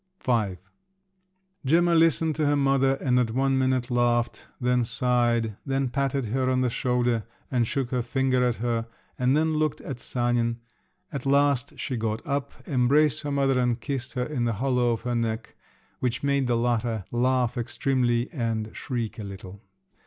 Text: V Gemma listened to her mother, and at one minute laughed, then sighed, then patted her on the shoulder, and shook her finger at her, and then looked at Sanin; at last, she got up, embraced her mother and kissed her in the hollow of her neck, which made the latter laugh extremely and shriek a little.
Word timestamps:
V 0.25 0.57
Gemma 1.63 1.93
listened 1.93 2.35
to 2.35 2.47
her 2.47 2.55
mother, 2.55 2.95
and 2.95 3.19
at 3.19 3.29
one 3.29 3.55
minute 3.59 3.91
laughed, 3.91 4.47
then 4.59 4.83
sighed, 4.83 5.57
then 5.63 5.89
patted 5.89 6.25
her 6.25 6.49
on 6.49 6.61
the 6.61 6.71
shoulder, 6.71 7.23
and 7.51 7.67
shook 7.67 7.91
her 7.91 8.01
finger 8.01 8.43
at 8.43 8.55
her, 8.55 8.87
and 9.19 9.37
then 9.37 9.53
looked 9.53 9.79
at 9.81 9.99
Sanin; 9.99 10.57
at 11.11 11.27
last, 11.27 11.77
she 11.77 11.97
got 11.97 12.25
up, 12.25 12.51
embraced 12.65 13.21
her 13.21 13.31
mother 13.31 13.59
and 13.59 13.79
kissed 13.79 14.13
her 14.13 14.25
in 14.25 14.45
the 14.45 14.53
hollow 14.53 14.89
of 14.89 15.01
her 15.01 15.13
neck, 15.13 15.55
which 15.99 16.23
made 16.23 16.47
the 16.47 16.57
latter 16.57 17.05
laugh 17.11 17.55
extremely 17.55 18.27
and 18.31 18.75
shriek 18.75 19.19
a 19.19 19.23
little. 19.23 19.61